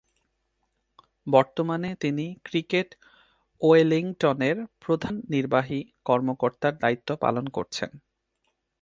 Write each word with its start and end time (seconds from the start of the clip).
বর্তমানে 1.27 1.89
তিনি 1.95 2.25
ক্রিকেট 2.45 2.89
ওয়েলিংটনের 3.61 4.57
প্রধান 4.79 5.15
নির্বাহী 5.29 5.79
কর্মকর্তার 6.05 6.73
দায়িত্ব 6.77 7.09
পালন 7.15 7.45
করছেন। 7.49 7.89